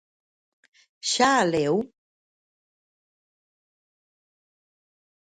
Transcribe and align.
¿Xa 1.11 1.29
a 1.41 1.45
leu? 1.53 1.75